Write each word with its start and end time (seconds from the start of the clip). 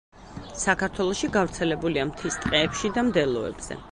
საქართველოში 0.61 1.29
გავრცელებულია 1.35 2.07
მთის 2.13 2.39
ტყეებში 2.47 2.93
და 2.97 3.07
მდელოებზე. 3.13 3.81